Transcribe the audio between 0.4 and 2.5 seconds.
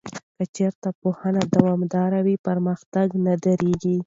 چېرې پوهنه دوامداره وي،